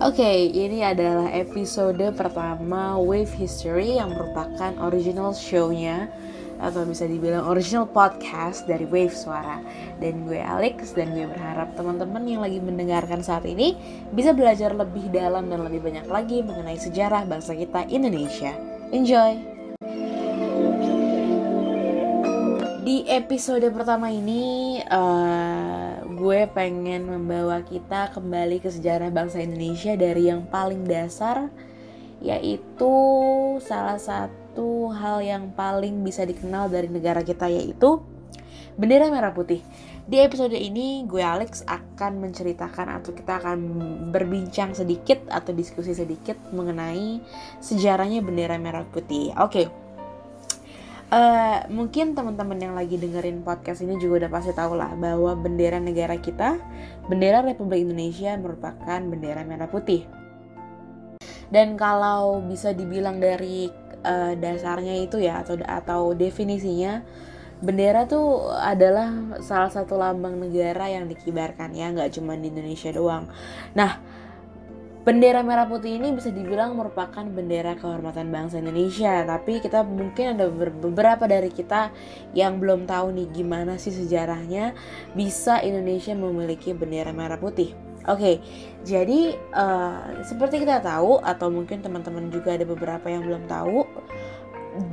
Oke, 0.00 0.48
ini 0.48 0.80
adalah 0.80 1.28
episode 1.28 2.00
pertama 2.16 2.96
Wave 2.96 3.36
History 3.36 4.00
yang 4.00 4.16
merupakan 4.16 4.72
original 4.80 5.36
show-nya 5.36 6.08
atau 6.56 6.88
bisa 6.88 7.04
dibilang 7.04 7.44
original 7.44 7.84
podcast 7.84 8.64
dari 8.64 8.88
Wave 8.88 9.12
Suara. 9.12 9.60
Dan 10.00 10.24
gue 10.24 10.40
Alex 10.40 10.96
dan 10.96 11.12
gue 11.12 11.28
berharap 11.28 11.76
teman-teman 11.76 12.24
yang 12.24 12.40
lagi 12.40 12.64
mendengarkan 12.64 13.20
saat 13.20 13.44
ini 13.44 13.76
bisa 14.16 14.32
belajar 14.32 14.72
lebih 14.72 15.12
dalam 15.12 15.52
dan 15.52 15.68
lebih 15.68 15.84
banyak 15.84 16.08
lagi 16.08 16.40
mengenai 16.40 16.80
sejarah 16.80 17.28
bangsa 17.28 17.52
kita 17.52 17.84
Indonesia. 17.92 18.56
Enjoy! 18.96 19.59
Di 22.90 23.06
episode 23.06 23.62
pertama 23.70 24.10
ini 24.10 24.74
uh, 24.82 26.02
gue 26.10 26.50
pengen 26.50 27.06
membawa 27.06 27.62
kita 27.62 28.10
kembali 28.10 28.58
ke 28.58 28.66
sejarah 28.66 29.14
bangsa 29.14 29.38
Indonesia 29.38 29.94
dari 29.94 30.26
yang 30.26 30.50
paling 30.50 30.90
dasar 30.90 31.54
yaitu 32.18 32.94
salah 33.62 33.94
satu 33.94 34.90
hal 34.90 35.22
yang 35.22 35.54
paling 35.54 36.02
bisa 36.02 36.26
dikenal 36.26 36.66
dari 36.66 36.90
negara 36.90 37.22
kita 37.22 37.46
yaitu 37.46 38.02
bendera 38.74 39.06
merah 39.06 39.30
putih. 39.30 39.62
Di 40.10 40.18
episode 40.26 40.58
ini 40.58 41.06
gue 41.06 41.22
Alex 41.22 41.62
akan 41.70 42.18
menceritakan 42.18 42.98
atau 42.98 43.14
kita 43.14 43.38
akan 43.38 43.58
berbincang 44.10 44.74
sedikit 44.74 45.30
atau 45.30 45.54
diskusi 45.54 45.94
sedikit 45.94 46.34
mengenai 46.50 47.22
sejarahnya 47.62 48.18
bendera 48.18 48.58
merah 48.58 48.82
putih. 48.82 49.30
Oke. 49.38 49.70
Okay 49.70 49.89
Uh, 51.10 51.66
mungkin 51.74 52.14
teman-teman 52.14 52.54
yang 52.54 52.74
lagi 52.78 52.94
dengerin 52.94 53.42
podcast 53.42 53.82
ini 53.82 53.98
juga 53.98 54.22
udah 54.22 54.30
pasti 54.30 54.54
tahu 54.54 54.78
lah 54.78 54.94
bahwa 54.94 55.34
bendera 55.34 55.82
negara 55.82 56.14
kita, 56.22 56.54
bendera 57.10 57.42
Republik 57.42 57.82
Indonesia 57.82 58.30
merupakan 58.38 59.00
bendera 59.02 59.42
merah 59.42 59.66
putih. 59.66 60.06
Dan 61.50 61.74
kalau 61.74 62.38
bisa 62.46 62.70
dibilang 62.70 63.18
dari 63.18 63.66
uh, 64.06 64.38
dasarnya 64.38 65.02
itu 65.02 65.18
ya 65.18 65.42
atau 65.42 65.58
atau 65.58 66.14
definisinya, 66.14 67.02
bendera 67.58 68.06
tuh 68.06 68.46
adalah 68.62 69.10
salah 69.42 69.66
satu 69.66 69.98
lambang 69.98 70.38
negara 70.38 70.94
yang 70.94 71.10
dikibarkan 71.10 71.74
ya, 71.74 71.90
nggak 71.90 72.14
cuma 72.14 72.38
di 72.38 72.54
Indonesia 72.54 72.94
doang. 72.94 73.26
Nah, 73.74 73.98
Bendera 75.10 75.42
merah 75.42 75.66
putih 75.66 75.98
ini 75.98 76.14
bisa 76.14 76.30
dibilang 76.30 76.78
merupakan 76.78 77.26
bendera 77.26 77.74
kehormatan 77.74 78.30
bangsa 78.30 78.62
Indonesia, 78.62 79.26
tapi 79.26 79.58
kita 79.58 79.82
mungkin 79.82 80.38
ada 80.38 80.46
beberapa 80.54 81.26
dari 81.26 81.50
kita 81.50 81.90
yang 82.30 82.62
belum 82.62 82.86
tahu 82.86 83.18
nih 83.18 83.26
gimana 83.34 83.74
sih 83.74 83.90
sejarahnya 83.90 84.70
bisa 85.18 85.66
Indonesia 85.66 86.14
memiliki 86.14 86.70
bendera 86.78 87.10
merah 87.10 87.42
putih. 87.42 87.74
Oke, 88.06 88.06
okay, 88.06 88.34
jadi 88.86 89.34
uh, 89.50 90.22
seperti 90.22 90.62
kita 90.62 90.78
tahu 90.78 91.18
atau 91.26 91.50
mungkin 91.50 91.82
teman-teman 91.82 92.30
juga 92.30 92.54
ada 92.54 92.62
beberapa 92.62 93.10
yang 93.10 93.26
belum 93.26 93.50
tahu, 93.50 93.82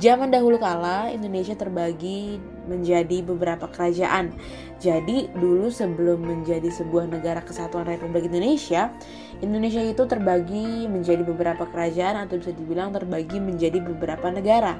zaman 0.02 0.34
dahulu 0.34 0.58
kala 0.58 1.14
Indonesia 1.14 1.54
terbagi 1.54 2.42
menjadi 2.68 3.24
beberapa 3.24 3.66
kerajaan. 3.72 4.36
Jadi 4.78 5.32
dulu 5.34 5.72
sebelum 5.72 6.22
menjadi 6.22 6.68
sebuah 6.68 7.08
negara 7.08 7.40
kesatuan 7.40 7.88
Republik 7.88 8.28
Indonesia, 8.28 8.92
Indonesia 9.40 9.80
itu 9.82 10.04
terbagi 10.04 10.86
menjadi 10.86 11.24
beberapa 11.24 11.64
kerajaan 11.66 12.28
atau 12.28 12.36
bisa 12.36 12.52
dibilang 12.52 12.92
terbagi 12.92 13.40
menjadi 13.40 13.80
beberapa 13.80 14.28
negara. 14.28 14.76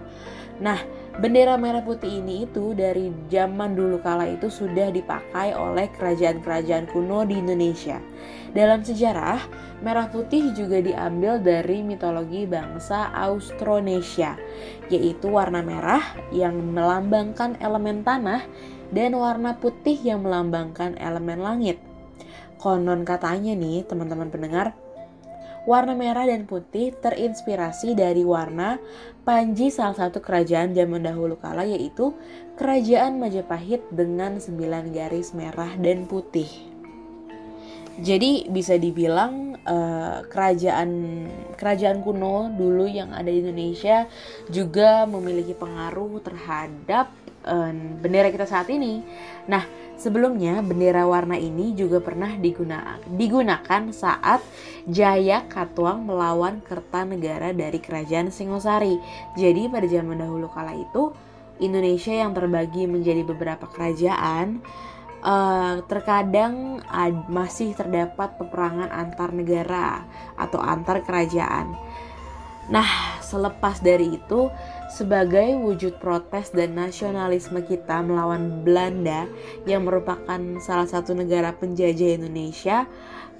Nah, 0.59 0.83
bendera 1.23 1.55
merah 1.55 1.87
putih 1.87 2.19
ini 2.19 2.43
itu 2.43 2.75
dari 2.75 3.15
zaman 3.31 3.79
dulu 3.79 4.03
kala 4.03 4.27
itu 4.27 4.51
sudah 4.51 4.91
dipakai 4.91 5.55
oleh 5.55 5.87
kerajaan-kerajaan 5.95 6.91
kuno 6.91 7.23
di 7.23 7.39
Indonesia. 7.39 8.03
Dalam 8.59 8.83
sejarah, 8.83 9.39
merah 9.87 10.11
putih 10.11 10.51
juga 10.51 10.83
diambil 10.83 11.39
dari 11.39 11.79
mitologi 11.87 12.43
bangsa 12.43 13.07
Austronesia, 13.15 14.35
yaitu 14.91 15.31
warna 15.31 15.63
merah 15.63 16.03
yang 16.35 16.59
melambangkan 16.75 17.55
elemen 17.63 18.03
tanah 18.03 18.43
dan 18.91 19.15
warna 19.15 19.55
putih 19.63 19.95
yang 20.03 20.27
melambangkan 20.27 20.99
elemen 20.99 21.39
langit. 21.39 21.79
Konon 22.59 23.07
katanya 23.07 23.55
nih 23.55 23.87
teman-teman 23.87 24.27
pendengar, 24.27 24.75
warna 25.63 25.95
merah 25.95 26.27
dan 26.27 26.43
putih 26.43 26.91
terinspirasi 26.99 27.95
dari 27.95 28.27
warna 28.27 28.83
panji 29.23 29.71
salah 29.71 29.95
satu 29.95 30.19
kerajaan 30.19 30.75
zaman 30.75 31.07
dahulu 31.07 31.39
kala 31.39 31.63
yaitu 31.63 32.11
Kerajaan 32.59 33.23
Majapahit 33.23 33.87
dengan 33.95 34.43
sembilan 34.43 34.91
garis 34.91 35.31
merah 35.31 35.79
dan 35.79 36.11
putih. 36.11 36.68
Jadi 37.99 38.47
bisa 38.47 38.79
dibilang 38.79 39.59
uh, 39.67 40.23
kerajaan 40.31 40.91
kerajaan 41.59 41.99
kuno 42.07 42.55
dulu 42.55 42.87
yang 42.87 43.11
ada 43.11 43.27
di 43.27 43.43
Indonesia 43.43 44.07
juga 44.47 45.03
memiliki 45.05 45.53
pengaruh 45.53 46.23
terhadap 46.23 47.11
uh, 47.43 47.75
bendera 47.99 48.31
kita 48.31 48.47
saat 48.47 48.71
ini. 48.71 49.03
Nah, 49.51 49.67
Sebelumnya, 49.99 50.63
bendera 50.63 51.11
warna 51.11 51.35
ini 51.35 51.75
juga 51.75 51.99
pernah 51.99 52.39
digunakan, 52.39 53.03
digunakan 53.19 53.83
saat 53.91 54.39
Jaya 54.87 55.43
Katuang 55.51 56.07
melawan 56.07 56.63
Kertanegara 56.63 57.51
dari 57.51 57.83
Kerajaan 57.83 58.31
Singosari. 58.31 58.95
Jadi 59.35 59.67
pada 59.67 59.91
zaman 59.91 60.23
dahulu 60.23 60.47
kala 60.55 60.79
itu, 60.79 61.11
Indonesia 61.59 62.15
yang 62.15 62.31
terbagi 62.31 62.87
menjadi 62.87 63.27
beberapa 63.27 63.67
kerajaan, 63.67 64.63
uh, 65.23 65.83
terkadang 65.87 66.83
ad, 66.87 67.27
masih 67.31 67.75
terdapat 67.75 68.39
peperangan 68.39 68.91
antar 68.91 69.31
negara 69.35 70.05
atau 70.39 70.59
antar 70.63 71.03
kerajaan. 71.03 71.75
Nah, 72.69 73.17
selepas 73.25 73.81
dari 73.81 74.21
itu, 74.21 74.53
sebagai 74.93 75.57
wujud 75.57 75.97
protes 75.97 76.53
dan 76.53 76.77
nasionalisme 76.77 77.65
kita 77.65 78.05
melawan 78.05 78.61
Belanda 78.61 79.25
yang 79.65 79.89
merupakan 79.89 80.37
salah 80.61 80.85
satu 80.85 81.17
negara 81.17 81.57
penjajah 81.57 82.21
Indonesia, 82.21 82.85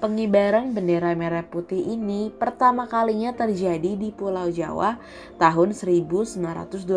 pengibaran 0.01 0.73
bendera 0.73 1.13
merah 1.13 1.45
putih 1.45 1.77
ini 1.77 2.33
pertama 2.33 2.89
kalinya 2.89 3.29
terjadi 3.35 3.93
di 3.99 4.09
Pulau 4.09 4.49
Jawa 4.49 4.97
tahun 5.37 5.77
1928. 5.77 6.89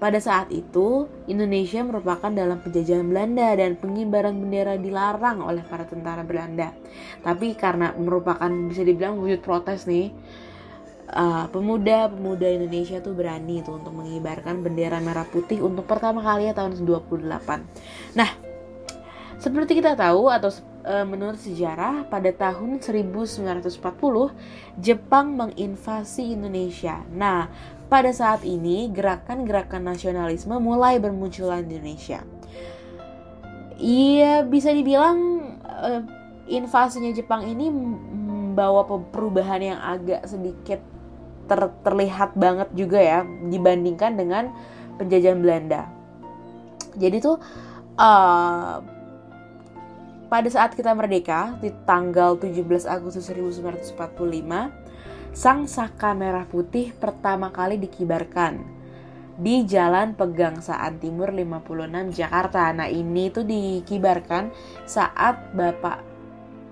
Pada 0.00 0.16
saat 0.16 0.48
itu, 0.48 1.12
Indonesia 1.28 1.84
merupakan 1.84 2.32
dalam 2.32 2.56
penjajahan 2.64 3.04
Belanda 3.04 3.52
dan 3.52 3.76
pengibaran 3.76 4.32
bendera 4.32 4.80
dilarang 4.80 5.44
oleh 5.44 5.60
para 5.60 5.84
tentara 5.84 6.24
Belanda. 6.24 6.72
Tapi 7.20 7.52
karena 7.52 7.92
merupakan 7.92 8.48
bisa 8.48 8.80
dibilang 8.80 9.20
wujud 9.20 9.44
protes 9.44 9.84
nih, 9.84 10.08
uh, 11.12 11.52
pemuda-pemuda 11.52 12.48
Indonesia 12.48 13.04
tuh 13.04 13.12
berani 13.12 13.60
tuh 13.60 13.76
untuk 13.76 13.92
mengibarkan 13.92 14.64
bendera 14.64 15.04
merah 15.04 15.28
putih 15.28 15.60
untuk 15.60 15.84
pertama 15.84 16.24
kali 16.24 16.48
ya 16.48 16.56
tahun 16.56 16.80
28. 16.80 18.16
Nah, 18.16 18.30
seperti 19.36 19.84
kita 19.84 20.00
tahu 20.00 20.32
atau 20.32 20.48
uh, 20.88 21.04
menurut 21.04 21.40
sejarah 21.40 22.08
pada 22.08 22.32
tahun 22.32 22.80
1940 22.80 23.84
Jepang 24.80 25.26
menginvasi 25.36 26.40
Indonesia. 26.40 27.04
Nah, 27.12 27.48
pada 27.90 28.14
saat 28.14 28.46
ini 28.46 28.86
gerakan-gerakan 28.94 29.82
nasionalisme 29.82 30.54
mulai 30.62 31.02
bermunculan 31.02 31.66
di 31.66 31.76
Indonesia. 31.76 32.22
Iya, 33.80 34.46
bisa 34.46 34.70
dibilang 34.70 35.18
uh, 35.66 36.00
invasinya 36.46 37.10
Jepang 37.10 37.50
ini 37.50 37.66
membawa 37.66 38.86
perubahan 38.86 39.60
yang 39.74 39.80
agak 39.82 40.22
sedikit 40.30 40.78
ter 41.50 41.60
terlihat 41.82 42.38
banget 42.38 42.70
juga 42.78 43.02
ya 43.02 43.26
dibandingkan 43.26 44.14
dengan 44.14 44.54
penjajahan 45.02 45.42
Belanda. 45.42 45.90
Jadi 46.94 47.16
tuh 47.18 47.42
uh, 47.98 48.78
pada 50.30 50.46
saat 50.46 50.78
kita 50.78 50.94
merdeka 50.94 51.58
di 51.58 51.74
tanggal 51.82 52.38
17 52.38 52.86
Agustus 52.86 53.26
1945, 53.34 53.98
sang 55.30 55.70
saka 55.70 56.10
merah 56.10 56.42
putih 56.42 56.90
pertama 56.90 57.54
kali 57.54 57.78
dikibarkan 57.78 58.66
di 59.40 59.64
Jalan 59.64 60.18
Pegangsaan 60.18 61.00
Timur 61.00 61.32
56 61.32 62.12
Jakarta. 62.12 62.68
Nah, 62.76 62.90
ini 62.90 63.32
tuh 63.32 63.46
dikibarkan 63.46 64.52
saat 64.84 65.56
Bapak 65.56 66.10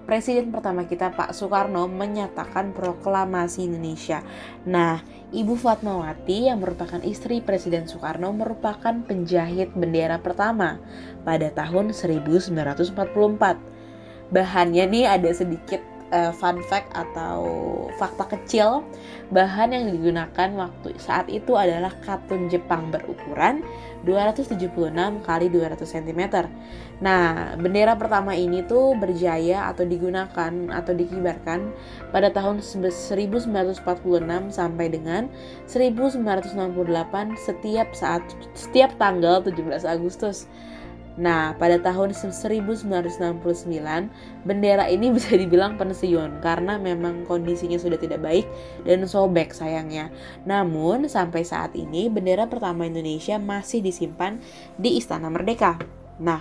Presiden 0.09 0.49
pertama 0.49 0.89
kita 0.89 1.13
Pak 1.13 1.37
Soekarno 1.37 1.85
menyatakan 1.85 2.73
proklamasi 2.73 3.69
Indonesia. 3.69 4.25
Nah, 4.65 5.05
Ibu 5.37 5.53
Fatmawati 5.53 6.49
yang 6.49 6.65
merupakan 6.65 7.05
istri 7.05 7.45
Presiden 7.45 7.85
Soekarno 7.85 8.33
merupakan 8.33 9.05
penjahit 9.05 9.77
bendera 9.77 10.17
pertama 10.17 10.81
pada 11.29 11.53
tahun 11.53 11.93
1944. 11.93 12.57
Bahannya 14.33 14.85
nih 14.89 15.05
ada 15.09 15.29
sedikit 15.33 15.85
uh, 16.13 16.33
fun 16.33 16.61
fact 16.67 16.93
atau 16.97 17.45
fakta 17.97 18.25
kecil 18.37 18.85
bahan 19.29 19.77
yang 19.77 19.85
digunakan 19.93 20.49
waktu 20.57 20.97
saat 20.97 21.29
itu 21.29 21.57
adalah 21.57 21.93
katun 22.05 22.49
Jepang 22.49 22.89
berukuran 22.89 23.61
276 24.07 24.95
kali 25.27 25.47
200 25.51 25.85
cm. 25.85 26.23
Nah, 27.03 27.55
bendera 27.59 27.99
pertama 27.99 28.33
ini 28.33 28.65
tuh 28.65 28.95
berjaya 28.97 29.69
atau 29.69 29.85
digunakan 29.85 30.53
atau 30.71 30.93
dikibarkan 30.95 31.71
pada 32.15 32.33
tahun 32.33 32.63
1946 32.65 33.53
sampai 34.55 34.87
dengan 34.89 35.29
1968 35.67 37.37
setiap 37.37 37.89
saat 37.93 38.23
setiap 38.55 38.95
tanggal 38.97 39.43
17 39.45 39.85
Agustus. 39.85 40.49
Nah, 41.19 41.59
pada 41.59 41.83
tahun 41.83 42.15
1969, 42.15 42.87
bendera 44.47 44.87
ini 44.87 45.11
bisa 45.17 45.35
dibilang 45.35 45.75
pensiun 45.75 46.39
karena 46.39 46.79
memang 46.79 47.27
kondisinya 47.27 47.77
sudah 47.77 47.99
tidak 47.99 48.23
baik 48.23 48.47
dan 48.87 49.03
sobek 49.05 49.51
sayangnya. 49.51 50.15
Namun, 50.47 51.11
sampai 51.11 51.43
saat 51.43 51.75
ini 51.75 52.07
bendera 52.07 52.47
pertama 52.47 52.87
Indonesia 52.87 53.37
masih 53.37 53.83
disimpan 53.83 54.39
di 54.79 54.97
Istana 55.03 55.27
Merdeka. 55.27 55.75
Nah, 56.23 56.41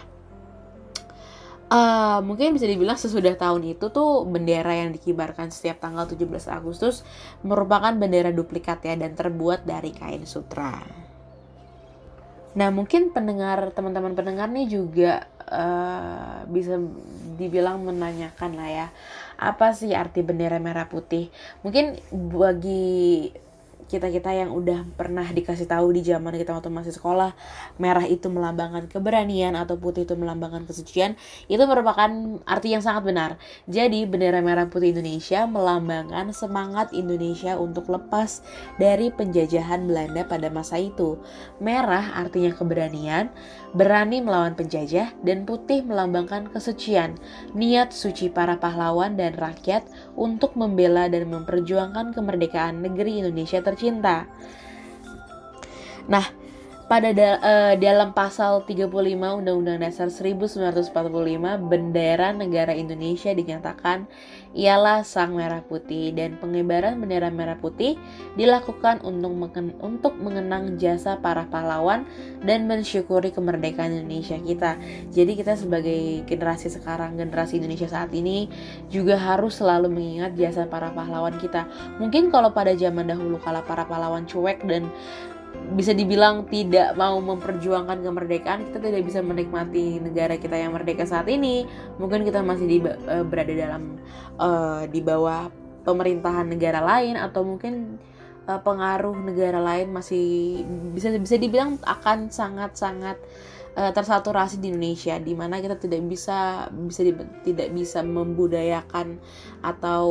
uh, 1.73 2.19
mungkin 2.21 2.53
bisa 2.53 2.69
dibilang 2.69 3.01
sesudah 3.01 3.33
tahun 3.33 3.77
itu 3.77 3.89
tuh 3.89 4.30
bendera 4.30 4.77
yang 4.77 4.94
dikibarkan 4.94 5.50
setiap 5.50 5.81
tanggal 5.81 6.06
17 6.06 6.30
Agustus 6.53 7.01
merupakan 7.41 7.91
bendera 7.97 8.30
duplikat 8.30 8.83
ya 8.85 8.94
dan 8.94 9.18
terbuat 9.18 9.65
dari 9.65 9.89
kain 9.89 10.23
sutra. 10.30 11.06
Nah 12.57 12.74
mungkin 12.74 13.13
pendengar 13.13 13.69
teman-teman 13.77 14.18
pendengar 14.18 14.50
nih 14.50 14.65
juga 14.65 15.30
uh, 15.45 16.42
bisa 16.50 16.81
dibilang 17.38 17.86
menanyakan 17.86 18.57
lah 18.57 18.69
ya 18.69 18.88
apa 19.38 19.77
sih 19.77 19.94
arti 19.94 20.25
bendera 20.25 20.57
merah 20.57 20.89
putih? 20.89 21.30
Mungkin 21.62 22.01
bagi 22.33 23.30
kita-kita 23.87 24.35
yang 24.35 24.51
udah 24.51 24.83
pernah 24.99 25.23
dikasih 25.23 25.63
tahu 25.63 25.95
di 25.95 26.03
zaman 26.03 26.35
kita 26.35 26.51
waktu 26.51 26.67
masih 26.67 26.91
sekolah 26.91 27.31
merah 27.79 28.03
itu 28.03 28.27
melambangkan 28.27 28.91
keberanian 28.91 29.55
atau 29.55 29.79
putih 29.79 30.03
itu 30.03 30.19
melambangkan 30.19 30.67
kesucian 30.67 31.15
itu 31.47 31.63
merupakan 31.63 32.11
arti 32.43 32.75
yang 32.75 32.83
sangat 32.83 33.07
benar. 33.07 33.31
Jadi 33.71 34.03
bendera 34.03 34.43
merah 34.43 34.67
putih 34.67 34.91
Indonesia 34.91 35.47
melambangkan 35.47 36.35
semangat 36.35 36.91
Indonesia 36.91 37.55
untuk 37.55 37.87
lepas 37.87 38.43
dari 38.75 39.07
penjajahan 39.07 39.87
Belanda 39.87 40.27
pada 40.27 40.51
masa 40.51 40.75
itu. 40.83 41.15
Merah 41.63 42.19
artinya 42.19 42.51
keberanian 42.51 43.31
berani 43.71 44.19
melawan 44.19 44.51
penjajah 44.51 45.15
dan 45.23 45.47
putih 45.47 45.87
melambangkan 45.87 46.51
kesucian. 46.51 47.15
Niat 47.55 47.95
suci 47.95 48.27
para 48.27 48.59
pahlawan 48.59 49.15
dan 49.15 49.31
rakyat 49.39 49.87
untuk 50.19 50.59
membela 50.59 51.07
dan 51.07 51.31
memperjuangkan 51.31 52.11
kemerdekaan 52.11 52.83
negeri 52.83 53.23
Indonesia 53.23 53.63
ter 53.63 53.76
tercinta. 53.77 54.25
Nah, 56.09 56.25
pada 56.87 57.11
da 57.11 57.29
uh, 57.43 57.73
dalam 57.75 58.15
pasal 58.15 58.63
35 58.63 58.87
Undang-Undang 59.19 59.83
Dasar 59.83 60.07
1945 60.07 60.95
bendera 61.67 62.31
negara 62.31 62.71
Indonesia 62.71 63.35
dinyatakan 63.35 64.07
ialah 64.55 65.03
sang 65.03 65.35
merah 65.35 65.59
putih 65.59 66.15
dan 66.15 66.39
pengibaran 66.39 66.95
bendera 66.95 67.27
merah 67.27 67.59
putih 67.59 67.99
dilakukan 68.39 69.03
untuk 69.03 69.35
mengen 69.35 69.75
untuk 69.83 70.15
mengenang 70.15 70.79
jasa 70.79 71.19
para 71.19 71.43
pahlawan 71.51 72.07
dan 72.47 72.71
mensyukuri 72.71 73.35
kemerdekaan 73.35 73.91
Indonesia 73.91 74.39
kita. 74.39 74.79
Jadi 75.11 75.31
kita 75.35 75.59
sebagai 75.59 76.23
generasi 76.23 76.71
sekarang, 76.71 77.19
generasi 77.19 77.59
Indonesia 77.59 77.91
saat 77.91 78.15
ini 78.15 78.47
juga 78.87 79.19
harus 79.19 79.59
selalu 79.59 79.91
mengingat 79.91 80.39
jasa 80.39 80.63
para 80.63 80.95
pahlawan 80.95 81.35
kita. 81.35 81.67
Mungkin 81.99 82.31
kalau 82.31 82.55
pada 82.55 82.71
zaman 82.79 83.11
dahulu 83.11 83.35
kala 83.43 83.59
para 83.67 83.83
pahlawan 83.83 84.23
cuek 84.23 84.63
dan 84.63 84.87
bisa 85.75 85.92
dibilang 85.92 86.48
tidak 86.48 86.95
mau 86.95 87.19
memperjuangkan 87.19 88.00
kemerdekaan 88.00 88.71
kita 88.71 88.80
tidak 88.80 89.04
bisa 89.04 89.19
menikmati 89.19 90.00
negara 90.00 90.39
kita 90.39 90.56
yang 90.56 90.71
merdeka 90.71 91.04
saat 91.04 91.27
ini. 91.27 91.68
Mungkin 92.00 92.24
kita 92.24 92.39
masih 92.42 92.65
di, 92.65 92.77
uh, 92.83 93.25
berada 93.27 93.51
dalam 93.51 94.00
uh, 94.39 94.88
di 94.88 95.04
bawah 95.04 95.51
pemerintahan 95.83 96.48
negara 96.48 96.80
lain 96.83 97.19
atau 97.19 97.44
mungkin 97.44 98.00
uh, 98.48 98.59
pengaruh 98.63 99.15
negara 99.19 99.59
lain 99.59 99.92
masih 99.92 100.63
bisa 100.95 101.12
bisa 101.19 101.36
dibilang 101.36 101.75
akan 101.83 102.31
sangat 102.31 102.75
sangat 102.80 103.19
uh, 103.77 103.91
tersaturasi 103.94 104.57
di 104.57 104.74
Indonesia 104.74 105.15
di 105.21 105.38
mana 105.38 105.62
kita 105.62 105.77
tidak 105.77 106.01
bisa 106.09 106.65
bisa 106.74 107.01
di, 107.06 107.13
tidak 107.45 107.69
bisa 107.71 108.01
membudayakan 108.01 109.21
atau 109.62 110.07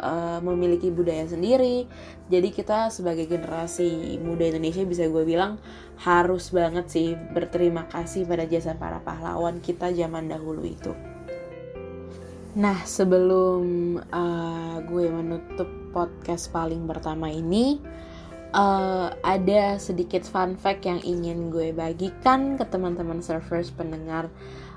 uh, 0.00 0.40
memiliki 0.40 0.88
budaya 0.88 1.28
sendiri. 1.28 1.84
Jadi 2.32 2.48
kita 2.52 2.88
sebagai 2.88 3.28
generasi 3.28 4.16
muda 4.24 4.48
Indonesia 4.48 4.82
bisa 4.88 5.04
gue 5.06 5.24
bilang 5.28 5.60
harus 6.00 6.48
banget 6.48 6.88
sih 6.88 7.12
berterima 7.36 7.84
kasih 7.92 8.24
pada 8.24 8.48
jasa 8.48 8.72
para 8.74 9.04
pahlawan 9.04 9.60
kita 9.60 9.92
zaman 9.92 10.32
dahulu 10.32 10.64
itu. 10.64 10.92
Nah, 12.58 12.82
sebelum 12.82 13.94
uh, 14.10 14.76
gue 14.82 15.06
menutup 15.12 15.68
podcast 15.94 16.50
paling 16.50 16.88
pertama 16.90 17.30
ini, 17.30 17.78
uh, 18.54 19.12
ada 19.24 19.76
sedikit 19.76 20.24
fun 20.24 20.56
fact 20.56 20.86
yang 20.88 21.00
ingin 21.04 21.52
gue 21.52 21.72
bagikan 21.72 22.56
ke 22.56 22.64
teman-teman 22.68 23.20
surfers 23.20 23.72
pendengar 23.72 24.32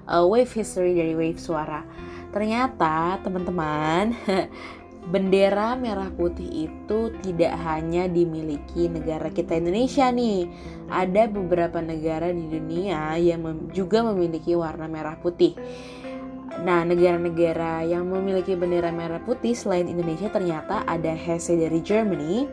uh, 0.07 0.25
Wave 0.25 0.51
History 0.51 0.97
dari 0.97 1.13
Wave 1.15 1.39
Suara. 1.39 1.83
Ternyata 2.31 3.19
teman-teman 3.23 4.15
bendera 5.13 5.73
merah 5.73 6.13
putih 6.13 6.69
itu 6.69 7.09
tidak 7.25 7.57
hanya 7.65 8.06
dimiliki 8.06 8.85
negara 8.88 9.33
kita 9.33 9.57
Indonesia 9.57 10.07
nih. 10.13 10.47
Ada 10.91 11.31
beberapa 11.31 11.79
negara 11.81 12.29
di 12.29 12.45
dunia 12.47 13.17
yang 13.17 13.41
mem 13.44 13.57
juga 13.74 14.03
memiliki 14.06 14.53
warna 14.53 14.85
merah 14.85 15.17
putih. 15.19 15.56
Nah, 16.62 16.83
negara-negara 16.83 17.88
yang 17.88 18.12
memiliki 18.12 18.59
bendera 18.59 18.91
merah 18.91 19.24
putih 19.24 19.56
selain 19.56 19.88
Indonesia 19.88 20.27
ternyata 20.27 20.83
ada 20.83 21.15
Hesse 21.15 21.56
dari 21.56 21.79
Germany, 21.79 22.44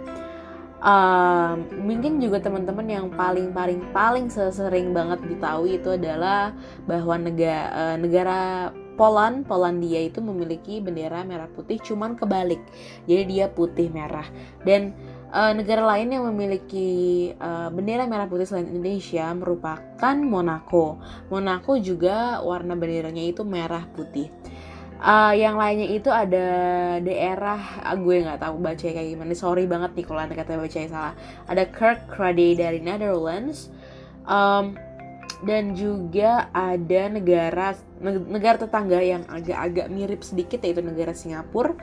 um, 0.82 1.66
mungkin 1.82 2.22
juga 2.22 2.42
teman-teman 2.42 2.86
yang 2.86 3.06
paling 3.14 3.50
paling 3.50 3.80
paling 3.90 4.26
sering 4.30 4.94
banget 4.94 5.22
ditahui 5.26 5.78
itu 5.78 5.94
adalah 5.94 6.54
bahwa 6.86 7.14
negara 7.18 7.64
uh, 7.70 7.82
eh, 7.94 7.96
negara 7.98 8.40
Poland, 8.98 9.46
Polandia 9.46 10.10
itu 10.10 10.18
memiliki 10.18 10.82
bendera 10.82 11.22
merah 11.22 11.46
putih 11.46 11.78
cuman 11.78 12.18
kebalik. 12.18 12.58
Jadi 13.06 13.22
dia 13.30 13.46
putih 13.46 13.94
merah. 13.94 14.26
Dan 14.66 14.90
uh, 15.30 15.54
negara 15.54 15.86
lain 15.94 16.18
yang 16.18 16.26
memiliki 16.34 17.30
uh, 17.38 17.70
bendera 17.70 18.10
merah 18.10 18.26
putih 18.26 18.50
selain 18.50 18.66
Indonesia 18.66 19.30
merupakan 19.38 20.16
Monaco. 20.18 20.98
Monaco 21.30 21.78
juga 21.78 22.42
warna 22.42 22.74
benderanya 22.74 23.22
itu 23.22 23.46
merah 23.46 23.86
putih. 23.94 24.34
Uh, 24.98 25.30
yang 25.30 25.54
lainnya 25.54 25.94
itu 25.94 26.10
ada 26.10 26.46
daerah 26.98 27.86
uh, 27.86 27.94
gue 27.94 28.18
nggak 28.18 28.42
tahu 28.42 28.58
baca 28.58 28.82
kayak 28.82 29.14
gimana. 29.14 29.30
Sorry 29.30 29.62
banget 29.70 29.94
nih 29.94 30.04
kalau 30.10 30.20
anda 30.26 30.34
kata 30.34 30.58
baca 30.58 30.78
salah. 30.90 31.14
Ada 31.46 31.70
Kirkcaldy 31.70 32.58
dari 32.58 32.82
Netherlands. 32.82 33.70
Um, 34.26 34.74
dan 35.46 35.78
juga 35.78 36.50
ada 36.50 37.02
negara 37.14 37.78
negara 38.02 38.58
tetangga 38.58 38.98
yang 38.98 39.22
agak-agak 39.30 39.86
mirip 39.86 40.26
sedikit 40.26 40.66
yaitu 40.66 40.82
negara 40.82 41.14
Singapura. 41.14 41.78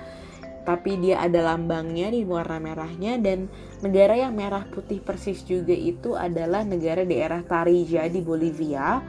Tapi 0.67 0.97
dia 0.99 1.21
ada 1.23 1.55
lambangnya 1.55 2.11
di 2.11 2.27
warna 2.27 2.59
merahnya. 2.59 3.15
Dan 3.15 3.47
negara 3.79 4.19
yang 4.19 4.35
merah 4.35 4.67
putih 4.67 4.99
persis 4.99 5.39
juga 5.47 5.71
itu 5.71 6.19
adalah 6.19 6.67
negara 6.67 7.07
daerah 7.07 7.39
Tarija 7.47 8.11
di 8.11 8.19
Bolivia 8.19 8.99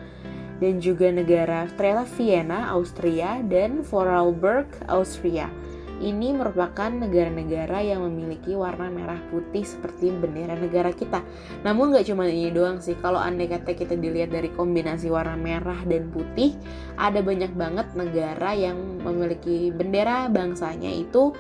dan 0.59 0.81
juga 0.81 1.13
negara 1.13 1.69
ternyata 1.77 2.09
Vienna, 2.17 2.73
Austria, 2.73 3.41
dan 3.45 3.85
Vorarlberg, 3.85 4.67
Austria. 4.89 5.53
Ini 5.97 6.37
merupakan 6.37 6.93
negara-negara 6.93 7.81
yang 7.81 8.05
memiliki 8.05 8.53
warna 8.53 8.93
merah 8.93 9.17
putih 9.33 9.65
seperti 9.65 10.13
bendera 10.13 10.53
negara 10.53 10.93
kita. 10.93 11.25
Namun 11.65 11.97
nggak 11.97 12.13
cuma 12.13 12.29
ini 12.29 12.53
doang 12.53 12.85
sih. 12.85 13.01
Kalau 13.01 13.17
andai 13.17 13.49
kata 13.49 13.73
kita 13.73 13.97
dilihat 13.97 14.29
dari 14.29 14.53
kombinasi 14.53 15.09
warna 15.09 15.41
merah 15.41 15.81
dan 15.89 16.13
putih, 16.13 16.53
ada 17.01 17.25
banyak 17.25 17.49
banget 17.57 17.89
negara 17.97 18.53
yang 18.53 18.77
memiliki 19.01 19.73
bendera 19.73 20.29
bangsanya 20.29 20.93
itu 20.93 21.33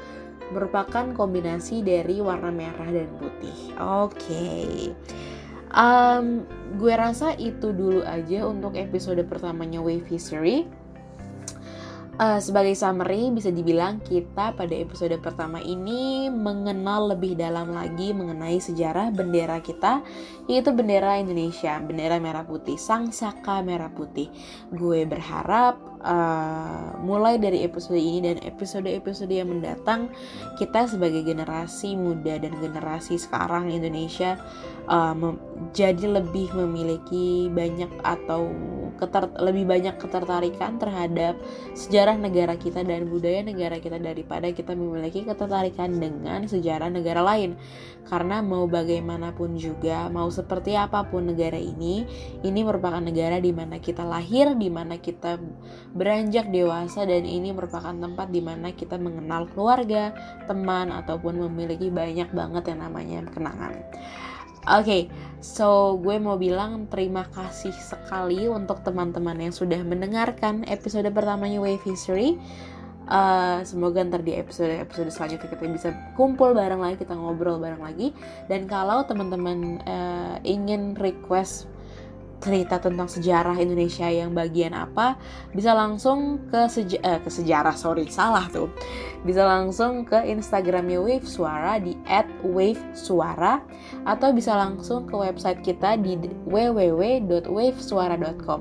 merupakan 0.56 1.04
kombinasi 1.12 1.84
dari 1.84 2.24
warna 2.24 2.48
merah 2.48 2.88
dan 2.88 3.12
putih. 3.20 3.76
Oke. 3.76 4.16
Okay. 4.16 5.35
Um, 5.74 6.46
gue 6.78 6.94
rasa 6.94 7.34
itu 7.40 7.72
dulu 7.74 8.04
aja 8.06 8.46
untuk 8.46 8.78
episode 8.78 9.22
pertamanya 9.26 9.82
Wave 9.82 10.06
History. 10.06 10.68
Uh, 12.16 12.40
sebagai 12.40 12.72
summary, 12.72 13.28
bisa 13.28 13.52
dibilang 13.52 14.00
kita 14.00 14.56
pada 14.56 14.72
episode 14.72 15.12
pertama 15.20 15.60
ini 15.60 16.32
mengenal 16.32 17.12
lebih 17.12 17.36
dalam 17.36 17.76
lagi 17.76 18.16
mengenai 18.16 18.56
sejarah 18.56 19.12
bendera 19.12 19.60
kita, 19.60 20.00
yaitu 20.48 20.72
bendera 20.72 21.20
Indonesia, 21.20 21.76
bendera 21.76 22.16
merah 22.16 22.48
putih, 22.48 22.80
sang 22.80 23.12
saka 23.12 23.60
merah 23.60 23.92
putih. 23.92 24.32
Gue 24.72 25.04
berharap 25.04 25.76
uh, 26.00 26.96
mulai 27.04 27.36
dari 27.36 27.60
episode 27.68 28.00
ini 28.00 28.32
dan 28.32 28.40
episode-episode 28.48 29.36
yang 29.36 29.52
mendatang, 29.52 30.08
kita 30.56 30.88
sebagai 30.88 31.20
generasi 31.20 32.00
muda 32.00 32.40
dan 32.40 32.56
generasi 32.64 33.20
sekarang 33.20 33.68
Indonesia 33.68 34.40
uh, 34.88 35.12
jadi 35.76 36.16
lebih 36.22 36.48
memiliki 36.56 37.52
banyak 37.52 37.92
atau 38.00 38.48
keter 38.96 39.32
lebih 39.38 39.64
banyak 39.68 39.96
ketertarikan 40.00 40.80
terhadap 40.80 41.38
sejarah 41.76 42.16
negara 42.18 42.56
kita 42.56 42.82
dan 42.82 43.06
budaya 43.06 43.44
negara 43.44 43.78
kita 43.78 44.00
daripada 44.00 44.50
kita 44.50 44.72
memiliki 44.72 45.22
ketertarikan 45.22 45.96
dengan 45.96 46.48
sejarah 46.48 46.88
negara 46.88 47.20
lain. 47.22 47.56
Karena 48.06 48.38
mau 48.38 48.70
bagaimanapun 48.70 49.58
juga, 49.58 50.06
mau 50.06 50.30
seperti 50.30 50.78
apa 50.78 51.02
pun 51.10 51.26
negara 51.26 51.58
ini, 51.58 52.06
ini 52.46 52.60
merupakan 52.62 53.02
negara 53.02 53.42
di 53.42 53.50
mana 53.50 53.82
kita 53.82 54.06
lahir, 54.06 54.54
di 54.54 54.70
mana 54.70 54.94
kita 54.94 55.42
beranjak 55.90 56.46
dewasa 56.54 57.02
dan 57.02 57.26
ini 57.26 57.50
merupakan 57.50 57.90
tempat 57.90 58.30
di 58.30 58.38
mana 58.38 58.70
kita 58.70 58.94
mengenal 58.94 59.50
keluarga, 59.50 60.14
teman 60.46 60.94
ataupun 60.94 61.50
memiliki 61.50 61.90
banyak 61.90 62.30
banget 62.30 62.70
yang 62.70 62.80
namanya 62.86 63.26
kenangan. 63.26 63.74
Oke, 64.66 64.82
okay, 64.82 65.02
so 65.38 65.94
gue 66.02 66.18
mau 66.18 66.34
bilang 66.34 66.90
terima 66.90 67.22
kasih 67.30 67.70
sekali 67.70 68.50
untuk 68.50 68.82
teman-teman 68.82 69.38
yang 69.38 69.54
sudah 69.54 69.78
mendengarkan 69.86 70.66
episode 70.66 71.06
pertamanya 71.14 71.62
Wave 71.62 71.86
History. 71.86 72.34
Uh, 73.06 73.62
semoga 73.62 74.02
ntar 74.02 74.26
di 74.26 74.34
episode-episode 74.34 75.14
selanjutnya 75.14 75.46
kita 75.54 75.70
bisa 75.70 75.88
kumpul 76.18 76.50
bareng 76.50 76.82
lagi, 76.82 76.98
kita 76.98 77.14
ngobrol 77.14 77.62
bareng 77.62 77.78
lagi. 77.78 78.10
Dan 78.50 78.66
kalau 78.66 79.06
teman-teman 79.06 79.78
uh, 79.86 80.42
ingin 80.42 80.98
request 80.98 81.70
cerita 82.40 82.78
tentang 82.78 83.08
sejarah 83.08 83.58
Indonesia 83.58 84.06
yang 84.06 84.34
bagian 84.36 84.74
apa 84.76 85.16
bisa 85.56 85.72
langsung 85.72 86.38
ke 86.52 86.68
seja 86.68 87.00
eh, 87.00 87.16
ke 87.20 87.30
sejarah 87.32 87.76
sorry 87.76 88.06
salah 88.08 88.48
tuh. 88.52 88.68
Bisa 89.26 89.42
langsung 89.42 90.06
ke 90.06 90.22
Instagramnya 90.22 91.02
Wave 91.02 91.26
Suara 91.26 91.82
di 91.82 91.98
@wavesuara 92.44 93.58
atau 94.06 94.30
bisa 94.30 94.54
langsung 94.54 95.02
ke 95.08 95.16
website 95.18 95.66
kita 95.66 95.98
di 95.98 96.14
www.wavesuara.com 96.46 98.60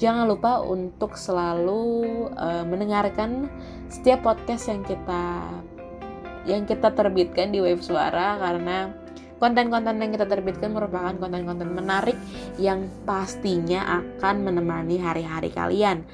jangan 0.00 0.32
lupa 0.32 0.64
untuk 0.64 1.12
selalu 1.14 2.26
uh, 2.40 2.64
mendengarkan 2.64 3.52
setiap 3.92 4.24
podcast 4.24 4.72
yang 4.72 4.80
kita 4.82 5.22
yang 6.48 6.64
kita 6.64 6.88
terbitkan 6.96 7.52
di 7.52 7.60
Wave 7.60 7.84
Suara 7.84 8.40
karena 8.40 8.96
Konten-konten 9.40 9.96
yang 9.96 10.12
kita 10.12 10.28
terbitkan 10.28 10.76
merupakan 10.76 11.16
konten-konten 11.16 11.72
menarik 11.72 12.14
yang 12.60 12.92
pastinya 13.08 14.04
akan 14.04 14.44
menemani 14.44 15.00
hari-hari 15.00 15.48
kalian. 15.48 16.04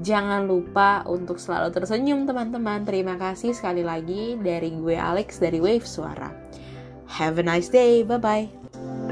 Jangan 0.00 0.48
lupa 0.48 1.04
untuk 1.04 1.36
selalu 1.36 1.72
tersenyum 1.72 2.24
teman-teman. 2.24 2.84
Terima 2.88 3.20
kasih 3.20 3.52
sekali 3.52 3.84
lagi 3.84 4.40
dari 4.40 4.72
gue 4.72 4.96
Alex 4.96 5.36
dari 5.36 5.60
Wave 5.60 5.84
Suara. 5.84 6.32
Have 7.06 7.36
a 7.36 7.44
nice 7.44 7.68
day. 7.68 8.00
Bye-bye. 8.04 9.05